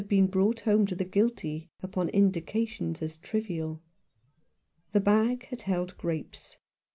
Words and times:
been 0.07 0.25
brought 0.25 0.61
home 0.61 0.83
to 0.87 0.95
the 0.95 1.05
guilty 1.05 1.69
upon 1.83 2.09
indications 2.09 3.03
as 3.03 3.17
trivial. 3.19 3.79
The 4.93 4.99
bag 4.99 5.45
had 5.49 5.61
held 5.61 5.95
grapes. 5.99 6.57